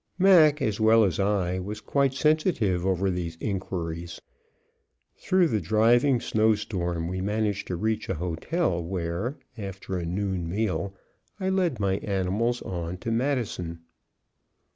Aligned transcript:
Mac, 0.17 0.63
as 0.63 0.79
well 0.79 1.03
as 1.03 1.19
I, 1.19 1.59
was 1.59 1.79
quite 1.79 2.15
sensitive 2.15 2.87
over 2.87 3.11
these 3.11 3.37
inquiries. 3.39 4.19
Through 5.15 5.49
the 5.49 5.61
driving 5.61 6.19
snow 6.19 6.55
storm 6.55 7.07
we 7.07 7.21
managed 7.21 7.67
to 7.67 7.75
reach 7.75 8.09
a 8.09 8.15
hotel 8.15 8.83
where, 8.83 9.37
after 9.59 9.99
a 9.99 10.05
noon 10.07 10.49
meal, 10.49 10.95
I 11.39 11.49
led 11.49 11.79
my 11.79 11.97
animals 11.97 12.63
on 12.63 12.97
to 12.97 13.11
Madison. 13.11 13.81